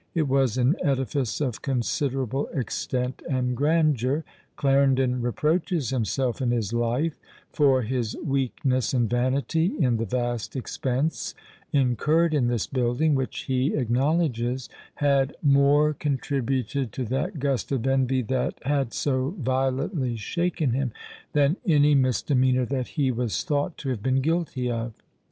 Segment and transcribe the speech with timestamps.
[0.15, 4.23] It was an edifice of considerable extent and grandeur.
[4.55, 7.19] Clarendon reproaches himself in his Life
[7.51, 11.35] for "his weakness and vanity" in the vast expense
[11.71, 18.23] incurred in this building, which he acknowledges had "more contributed to that gust of envy
[18.23, 20.91] that had so violently shaken him,
[21.33, 24.93] than any misdemeanour that he was thought to have been guilty of."